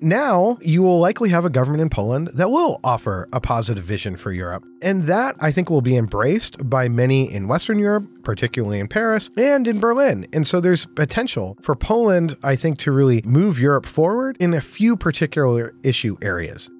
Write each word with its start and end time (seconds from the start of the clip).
now 0.00 0.58
you 0.60 0.82
will 0.82 1.00
likely 1.00 1.28
have 1.30 1.44
a 1.44 1.50
government 1.50 1.82
in 1.82 1.90
Poland 1.90 2.28
that 2.34 2.50
will 2.50 2.80
offer 2.84 3.28
a 3.32 3.40
positive 3.40 3.84
vision 3.84 4.16
for 4.16 4.32
Europe. 4.32 4.64
And 4.82 5.04
that 5.04 5.36
I 5.40 5.52
think 5.52 5.70
will 5.70 5.80
be 5.80 5.96
embraced 5.96 6.68
by 6.68 6.88
many 6.88 7.32
in 7.32 7.48
Western 7.48 7.78
Europe, 7.78 8.06
particularly 8.22 8.80
in 8.80 8.88
Paris 8.88 9.30
and 9.36 9.66
in 9.66 9.80
Berlin. 9.80 10.26
And 10.32 10.46
so 10.46 10.60
there's 10.60 10.86
potential 10.86 11.56
for 11.62 11.74
Poland, 11.74 12.36
I 12.42 12.56
think, 12.56 12.78
to 12.78 12.92
really 12.92 13.22
move 13.24 13.58
Europe 13.58 13.86
forward 13.86 14.36
in 14.38 14.54
a 14.54 14.60
few 14.60 14.96
particular 14.96 15.74
issue 15.82 16.16
areas. 16.22 16.70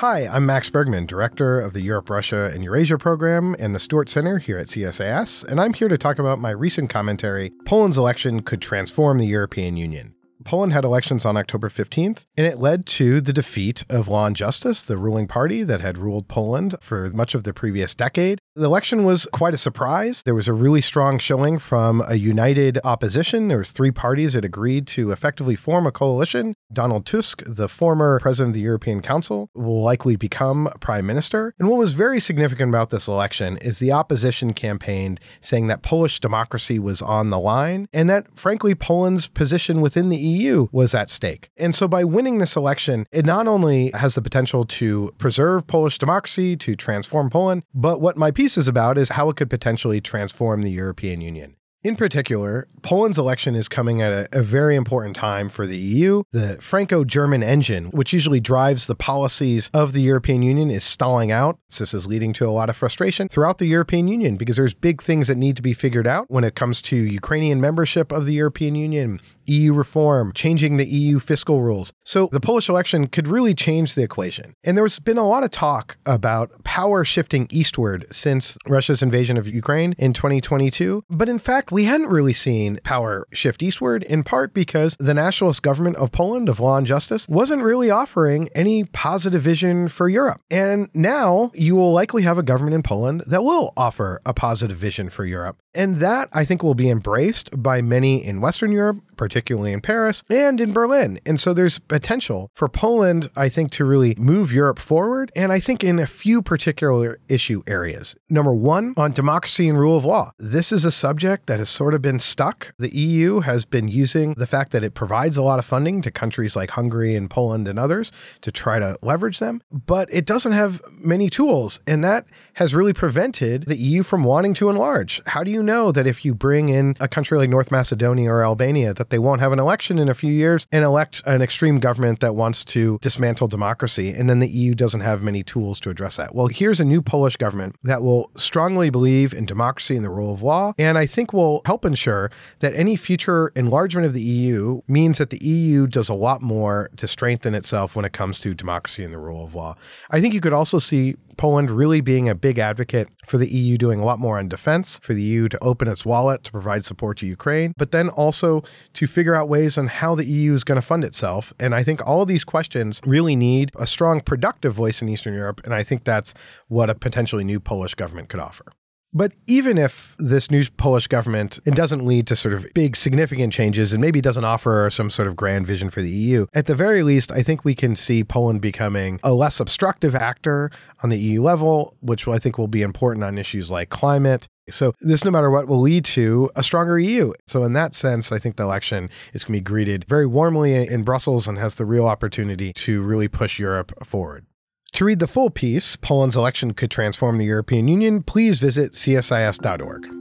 Hi, 0.00 0.26
I'm 0.26 0.46
Max 0.46 0.70
Bergmann, 0.70 1.04
Director 1.04 1.60
of 1.60 1.74
the 1.74 1.82
Europe, 1.82 2.08
Russia, 2.08 2.50
and 2.54 2.64
Eurasia 2.64 2.96
program 2.96 3.54
and 3.58 3.74
the 3.74 3.78
Stuart 3.78 4.08
Center 4.08 4.38
here 4.38 4.56
at 4.56 4.68
CSIS, 4.68 5.44
and 5.44 5.60
I'm 5.60 5.74
here 5.74 5.88
to 5.88 5.98
talk 5.98 6.18
about 6.18 6.38
my 6.38 6.52
recent 6.52 6.88
commentary 6.88 7.52
Poland's 7.66 7.98
election 7.98 8.40
could 8.40 8.62
transform 8.62 9.18
the 9.18 9.26
European 9.26 9.76
Union. 9.76 10.14
Poland 10.42 10.72
had 10.72 10.84
elections 10.84 11.26
on 11.26 11.36
October 11.36 11.68
15th, 11.68 12.24
and 12.38 12.46
it 12.46 12.58
led 12.58 12.86
to 12.86 13.20
the 13.20 13.34
defeat 13.34 13.84
of 13.90 14.08
Law 14.08 14.24
and 14.24 14.34
Justice, 14.34 14.82
the 14.82 14.96
ruling 14.96 15.26
party 15.26 15.62
that 15.64 15.82
had 15.82 15.98
ruled 15.98 16.28
Poland 16.28 16.76
for 16.80 17.10
much 17.10 17.34
of 17.34 17.44
the 17.44 17.52
previous 17.52 17.94
decade. 17.94 18.40
The 18.56 18.64
election 18.64 19.04
was 19.04 19.28
quite 19.32 19.54
a 19.54 19.56
surprise. 19.56 20.22
There 20.24 20.34
was 20.34 20.48
a 20.48 20.52
really 20.52 20.80
strong 20.80 21.20
showing 21.20 21.60
from 21.60 22.02
a 22.08 22.16
united 22.16 22.80
opposition. 22.82 23.46
There 23.46 23.58
was 23.58 23.70
three 23.70 23.92
parties 23.92 24.32
that 24.32 24.44
agreed 24.44 24.88
to 24.88 25.12
effectively 25.12 25.54
form 25.54 25.86
a 25.86 25.92
coalition. 25.92 26.54
Donald 26.72 27.06
Tusk, 27.06 27.44
the 27.46 27.68
former 27.68 28.18
president 28.18 28.50
of 28.50 28.54
the 28.54 28.60
European 28.60 29.02
Council, 29.02 29.50
will 29.54 29.82
likely 29.84 30.16
become 30.16 30.68
prime 30.80 31.06
minister. 31.06 31.54
And 31.60 31.68
what 31.68 31.78
was 31.78 31.92
very 31.92 32.18
significant 32.18 32.70
about 32.70 32.90
this 32.90 33.06
election 33.06 33.56
is 33.58 33.78
the 33.78 33.92
opposition 33.92 34.52
campaigned 34.52 35.20
saying 35.40 35.68
that 35.68 35.82
Polish 35.82 36.18
democracy 36.18 36.80
was 36.80 37.00
on 37.00 37.30
the 37.30 37.38
line 37.38 37.86
and 37.92 38.10
that 38.10 38.26
frankly 38.36 38.74
Poland's 38.74 39.28
position 39.28 39.80
within 39.80 40.08
the 40.08 40.16
EU 40.16 40.66
was 40.72 40.92
at 40.92 41.08
stake. 41.08 41.50
And 41.56 41.72
so 41.72 41.86
by 41.86 42.02
winning 42.02 42.38
this 42.38 42.56
election, 42.56 43.06
it 43.12 43.24
not 43.24 43.46
only 43.46 43.92
has 43.94 44.16
the 44.16 44.22
potential 44.22 44.64
to 44.64 45.12
preserve 45.18 45.68
Polish 45.68 45.98
democracy, 45.98 46.56
to 46.56 46.74
transform 46.74 47.30
Poland, 47.30 47.62
but 47.72 48.00
what 48.00 48.16
my 48.16 48.32
piece 48.40 48.56
is 48.56 48.68
about 48.68 48.96
is 48.96 49.10
how 49.10 49.28
it 49.28 49.36
could 49.36 49.50
potentially 49.50 50.00
transform 50.00 50.62
the 50.62 50.70
European 50.70 51.20
Union. 51.20 51.56
In 51.82 51.96
particular, 51.96 52.68
Poland's 52.82 53.18
election 53.18 53.54
is 53.54 53.66
coming 53.66 54.02
at 54.02 54.12
a, 54.12 54.28
a, 54.32 54.42
very 54.42 54.76
important 54.76 55.16
time 55.16 55.48
for 55.48 55.66
the 55.66 55.78
EU. 55.78 56.22
The 56.30 56.58
Franco 56.60 57.04
German 57.04 57.42
engine, 57.42 57.86
which 57.86 58.12
usually 58.12 58.40
drives 58.40 58.86
the 58.86 58.94
policies 58.94 59.70
of 59.72 59.94
the 59.94 60.02
European 60.02 60.42
Union, 60.42 60.70
is 60.70 60.84
stalling 60.84 61.30
out. 61.30 61.58
This 61.78 61.94
is 61.94 62.06
leading 62.06 62.34
to 62.34 62.46
a 62.46 62.50
lot 62.50 62.68
of 62.68 62.76
frustration 62.76 63.28
throughout 63.28 63.58
the 63.58 63.66
European 63.66 64.08
Union 64.08 64.36
because 64.36 64.56
there's 64.56 64.74
big 64.74 65.00
things 65.00 65.28
that 65.28 65.38
need 65.38 65.56
to 65.56 65.62
be 65.62 65.72
figured 65.72 66.06
out 66.06 66.26
when 66.28 66.44
it 66.44 66.54
comes 66.54 66.82
to 66.82 66.96
Ukrainian 66.96 67.62
membership 67.62 68.12
of 68.12 68.26
the 68.26 68.34
European 68.34 68.74
Union, 68.74 69.20
EU 69.46 69.72
reform, 69.72 70.32
changing 70.34 70.76
the 70.76 70.86
EU 70.86 71.18
fiscal 71.18 71.62
rules. 71.62 71.92
So 72.04 72.28
the 72.32 72.40
Polish 72.40 72.68
election 72.68 73.06
could 73.06 73.28
really 73.28 73.54
change 73.54 73.94
the 73.94 74.02
equation. 74.02 74.54
And 74.64 74.76
there's 74.76 74.98
been 74.98 75.18
a 75.18 75.26
lot 75.26 75.44
of 75.44 75.50
talk 75.50 75.96
about 76.06 76.64
power 76.64 77.04
shifting 77.04 77.46
eastward 77.50 78.06
since 78.10 78.56
Russia's 78.66 79.02
invasion 79.02 79.36
of 79.36 79.48
Ukraine 79.48 79.94
in 79.98 80.12
2022. 80.12 81.04
But 81.08 81.28
in 81.28 81.38
fact, 81.38 81.69
we 81.70 81.84
hadn't 81.84 82.08
really 82.08 82.32
seen 82.32 82.80
power 82.84 83.26
shift 83.32 83.62
eastward, 83.62 84.04
in 84.04 84.22
part 84.22 84.54
because 84.54 84.96
the 84.98 85.14
nationalist 85.14 85.62
government 85.62 85.96
of 85.96 86.12
Poland, 86.12 86.48
of 86.48 86.60
law 86.60 86.76
and 86.76 86.86
justice, 86.86 87.26
wasn't 87.28 87.62
really 87.62 87.90
offering 87.90 88.48
any 88.54 88.84
positive 88.84 89.42
vision 89.42 89.88
for 89.88 90.08
Europe. 90.08 90.40
And 90.50 90.88
now 90.94 91.50
you 91.54 91.76
will 91.76 91.92
likely 91.92 92.22
have 92.22 92.38
a 92.38 92.42
government 92.42 92.74
in 92.74 92.82
Poland 92.82 93.22
that 93.26 93.44
will 93.44 93.72
offer 93.76 94.20
a 94.26 94.34
positive 94.34 94.76
vision 94.76 95.10
for 95.10 95.24
Europe. 95.24 95.58
And 95.72 95.98
that 95.98 96.28
I 96.32 96.44
think 96.44 96.62
will 96.62 96.74
be 96.74 96.90
embraced 96.90 97.50
by 97.62 97.80
many 97.80 98.24
in 98.24 98.40
Western 98.40 98.72
Europe, 98.72 99.00
particularly 99.16 99.72
in 99.72 99.80
Paris 99.80 100.24
and 100.28 100.60
in 100.60 100.72
Berlin. 100.72 101.20
And 101.24 101.38
so 101.38 101.54
there's 101.54 101.78
potential 101.78 102.50
for 102.54 102.68
Poland, 102.68 103.28
I 103.36 103.48
think, 103.48 103.70
to 103.72 103.84
really 103.84 104.16
move 104.16 104.52
Europe 104.52 104.80
forward. 104.80 105.30
And 105.36 105.52
I 105.52 105.60
think 105.60 105.84
in 105.84 106.00
a 106.00 106.08
few 106.08 106.42
particular 106.42 107.20
issue 107.28 107.62
areas. 107.68 108.16
Number 108.28 108.52
one, 108.52 108.94
on 108.96 109.12
democracy 109.12 109.68
and 109.68 109.78
rule 109.78 109.96
of 109.96 110.04
law. 110.04 110.32
This 110.38 110.72
is 110.72 110.84
a 110.84 110.90
subject 110.90 111.46
that 111.46 111.59
has 111.60 111.68
sort 111.68 111.94
of 111.94 112.02
been 112.02 112.18
stuck. 112.18 112.74
The 112.78 112.94
EU 112.96 113.40
has 113.40 113.64
been 113.64 113.86
using 113.86 114.34
the 114.34 114.46
fact 114.46 114.72
that 114.72 114.82
it 114.82 114.94
provides 114.94 115.36
a 115.36 115.42
lot 115.42 115.58
of 115.58 115.64
funding 115.64 116.02
to 116.02 116.10
countries 116.10 116.56
like 116.56 116.70
Hungary 116.70 117.14
and 117.14 117.30
Poland 117.30 117.68
and 117.68 117.78
others 117.78 118.10
to 118.40 118.50
try 118.50 118.78
to 118.78 118.98
leverage 119.02 119.38
them, 119.38 119.62
but 119.70 120.08
it 120.10 120.26
doesn't 120.26 120.52
have 120.52 120.82
many 120.90 121.30
tools. 121.30 121.80
And 121.86 122.02
that 122.02 122.26
has 122.54 122.74
really 122.74 122.92
prevented 122.92 123.66
the 123.66 123.76
EU 123.76 124.02
from 124.02 124.24
wanting 124.24 124.54
to 124.54 124.70
enlarge. 124.70 125.20
How 125.26 125.44
do 125.44 125.50
you 125.50 125.62
know 125.62 125.92
that 125.92 126.06
if 126.06 126.24
you 126.24 126.34
bring 126.34 126.70
in 126.70 126.96
a 126.98 127.08
country 127.08 127.38
like 127.38 127.50
North 127.50 127.70
Macedonia 127.70 128.30
or 128.32 128.42
Albania, 128.42 128.94
that 128.94 129.10
they 129.10 129.18
won't 129.18 129.40
have 129.40 129.52
an 129.52 129.58
election 129.58 129.98
in 129.98 130.08
a 130.08 130.14
few 130.14 130.32
years 130.32 130.66
and 130.72 130.84
elect 130.84 131.22
an 131.26 131.42
extreme 131.42 131.78
government 131.78 132.20
that 132.20 132.34
wants 132.34 132.64
to 132.66 132.98
dismantle 133.02 133.48
democracy? 133.48 134.10
And 134.10 134.28
then 134.28 134.38
the 134.38 134.48
EU 134.48 134.74
doesn't 134.74 135.00
have 135.02 135.22
many 135.22 135.42
tools 135.42 135.78
to 135.80 135.90
address 135.90 136.16
that. 136.16 136.34
Well, 136.34 136.48
here's 136.48 136.80
a 136.80 136.84
new 136.84 137.02
Polish 137.02 137.36
government 137.36 137.76
that 137.84 138.02
will 138.02 138.30
strongly 138.36 138.90
believe 138.90 139.34
in 139.34 139.44
democracy 139.44 139.96
and 139.96 140.04
the 140.04 140.10
rule 140.10 140.32
of 140.32 140.42
law, 140.42 140.72
and 140.78 140.96
I 140.96 141.06
think 141.06 141.32
will 141.50 141.62
help 141.64 141.84
ensure 141.84 142.30
that 142.60 142.74
any 142.74 142.96
future 142.96 143.48
enlargement 143.56 144.06
of 144.06 144.12
the 144.12 144.22
EU 144.22 144.80
means 144.88 145.18
that 145.18 145.30
the 145.30 145.44
EU 145.44 145.86
does 145.86 146.08
a 146.08 146.14
lot 146.14 146.42
more 146.42 146.90
to 146.96 147.08
strengthen 147.08 147.54
itself 147.54 147.96
when 147.96 148.04
it 148.04 148.12
comes 148.12 148.40
to 148.40 148.54
democracy 148.54 149.04
and 149.04 149.12
the 149.12 149.18
rule 149.18 149.44
of 149.44 149.54
law. 149.54 149.76
I 150.10 150.20
think 150.20 150.34
you 150.34 150.40
could 150.40 150.52
also 150.52 150.78
see 150.78 151.16
Poland 151.36 151.70
really 151.70 152.02
being 152.02 152.28
a 152.28 152.34
big 152.34 152.58
advocate 152.58 153.08
for 153.26 153.38
the 153.38 153.48
EU 153.48 153.78
doing 153.78 153.98
a 153.98 154.04
lot 154.04 154.18
more 154.18 154.38
on 154.38 154.48
defense, 154.48 155.00
for 155.02 155.14
the 155.14 155.22
EU 155.22 155.48
to 155.48 155.58
open 155.62 155.88
its 155.88 156.04
wallet 156.04 156.44
to 156.44 156.52
provide 156.52 156.84
support 156.84 157.16
to 157.18 157.26
Ukraine, 157.26 157.72
but 157.78 157.92
then 157.92 158.10
also 158.10 158.62
to 158.92 159.06
figure 159.06 159.34
out 159.34 159.48
ways 159.48 159.78
on 159.78 159.86
how 159.86 160.14
the 160.14 160.26
EU 160.26 160.52
is 160.52 160.64
going 160.64 160.76
to 160.76 160.86
fund 160.86 161.02
itself. 161.02 161.54
And 161.58 161.74
I 161.74 161.82
think 161.82 162.06
all 162.06 162.20
of 162.20 162.28
these 162.28 162.44
questions 162.44 163.00
really 163.06 163.36
need 163.36 163.70
a 163.78 163.86
strong, 163.86 164.20
productive 164.20 164.74
voice 164.74 165.00
in 165.00 165.08
Eastern 165.08 165.32
Europe. 165.32 165.62
And 165.64 165.72
I 165.72 165.82
think 165.82 166.04
that's 166.04 166.34
what 166.68 166.90
a 166.90 166.94
potentially 166.94 167.44
new 167.44 167.58
Polish 167.58 167.94
government 167.94 168.28
could 168.28 168.40
offer. 168.40 168.66
But 169.12 169.32
even 169.46 169.76
if 169.76 170.14
this 170.18 170.50
new 170.50 170.64
Polish 170.76 171.08
government 171.08 171.58
it 171.64 171.74
doesn't 171.74 172.06
lead 172.06 172.26
to 172.28 172.36
sort 172.36 172.54
of 172.54 172.66
big 172.74 172.96
significant 172.96 173.52
changes 173.52 173.92
and 173.92 174.00
maybe 174.00 174.20
doesn't 174.20 174.44
offer 174.44 174.88
some 174.92 175.10
sort 175.10 175.26
of 175.26 175.34
grand 175.34 175.66
vision 175.66 175.90
for 175.90 176.00
the 176.00 176.10
EU, 176.10 176.46
at 176.54 176.66
the 176.66 176.76
very 176.76 177.02
least, 177.02 177.32
I 177.32 177.42
think 177.42 177.64
we 177.64 177.74
can 177.74 177.96
see 177.96 178.22
Poland 178.22 178.60
becoming 178.60 179.18
a 179.24 179.32
less 179.32 179.58
obstructive 179.58 180.14
actor 180.14 180.70
on 181.02 181.10
the 181.10 181.18
EU 181.18 181.42
level, 181.42 181.96
which 182.00 182.28
I 182.28 182.38
think 182.38 182.56
will 182.56 182.68
be 182.68 182.82
important 182.82 183.24
on 183.24 183.36
issues 183.36 183.70
like 183.70 183.90
climate. 183.90 184.46
So 184.70 184.94
this, 185.00 185.24
no 185.24 185.32
matter 185.32 185.50
what, 185.50 185.66
will 185.66 185.80
lead 185.80 186.04
to 186.06 186.48
a 186.54 186.62
stronger 186.62 186.98
EU. 186.98 187.32
So 187.48 187.64
in 187.64 187.72
that 187.72 187.94
sense, 187.94 188.30
I 188.30 188.38
think 188.38 188.56
the 188.56 188.62
election 188.62 189.10
is 189.32 189.42
going 189.42 189.54
to 189.54 189.60
be 189.60 189.64
greeted 189.64 190.04
very 190.08 190.26
warmly 190.26 190.86
in 190.86 191.02
Brussels 191.02 191.48
and 191.48 191.58
has 191.58 191.74
the 191.74 191.84
real 191.84 192.06
opportunity 192.06 192.72
to 192.74 193.02
really 193.02 193.26
push 193.26 193.58
Europe 193.58 193.92
forward. 194.06 194.46
To 194.92 195.04
read 195.04 195.18
the 195.18 195.28
full 195.28 195.50
piece, 195.50 195.96
Poland's 195.96 196.36
election 196.36 196.74
could 196.74 196.90
transform 196.90 197.38
the 197.38 197.46
European 197.46 197.88
Union, 197.88 198.22
please 198.22 198.60
visit 198.60 198.92
csis.org. 198.92 200.19